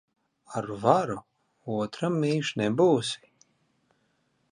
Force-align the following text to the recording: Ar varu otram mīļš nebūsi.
Ar 0.59 0.67
varu 0.85 1.17
otram 1.75 2.17
mīļš 2.23 2.49
nebūsi. 2.63 3.23